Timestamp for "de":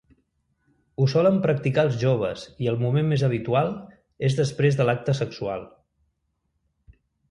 4.83-4.91